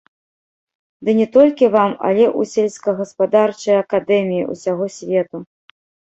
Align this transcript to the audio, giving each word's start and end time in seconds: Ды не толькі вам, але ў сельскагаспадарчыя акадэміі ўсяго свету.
Ды 1.07 1.13
не 1.19 1.25
толькі 1.35 1.67
вам, 1.75 1.91
але 2.07 2.23
ў 2.29 2.41
сельскагаспадарчыя 2.53 3.75
акадэміі 3.83 4.47
ўсяго 4.55 4.85
свету. 4.97 5.37